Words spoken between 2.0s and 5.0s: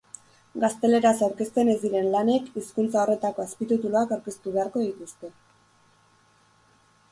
lanek hizkuntza horretako azpitituluak aurkeztu beharko